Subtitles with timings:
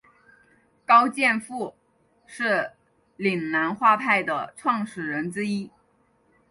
[0.83, 1.75] 高剑父
[2.25, 2.71] 是
[3.17, 5.69] 岭南画派的创始人之一。